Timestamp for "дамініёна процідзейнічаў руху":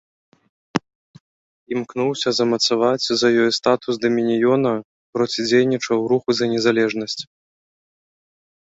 4.07-6.29